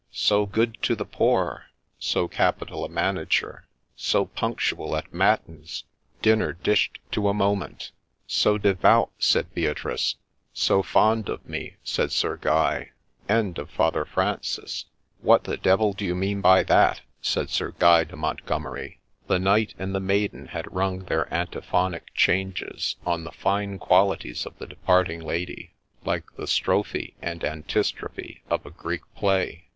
[0.29, 1.65] —'So good to the poor!'—'
[1.99, 3.67] So capital a manager!'—'
[4.11, 5.83] So punctual at matins!'—'
[6.23, 7.91] Dinner dished to a moment!'—'
[8.41, 10.15] So devout!' said Beatrice.
[10.65, 12.89] —'So fond of me!' said Sir Guy.
[13.29, 14.85] —'And of Father Francis!'—'
[15.21, 18.97] What the devil do you mean by that?' said Sir Guy de Montgomeri.
[19.27, 24.57] The knight and the maiden had rung their antiphonic changes on the fine qualities of
[24.57, 29.65] the departing Lady, like the Strophe and Antistrophe of a Greek play.